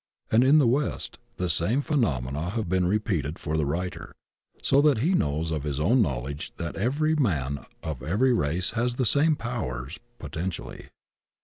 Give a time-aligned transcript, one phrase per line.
[0.31, 4.15] And in the West the same phenomena have been repeated for the writer,
[4.63, 8.95] so that he knows of his own knowledge that every man of every race has
[8.95, 10.89] the same powers potentially.